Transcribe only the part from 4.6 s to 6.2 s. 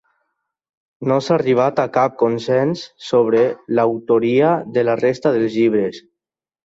de la resta dels llibres.